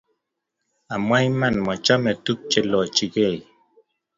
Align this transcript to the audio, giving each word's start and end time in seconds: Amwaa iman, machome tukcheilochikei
Amwaa 0.93 1.23
iman, 1.29 1.55
machome 1.65 2.11
tukcheilochikei 2.23 3.37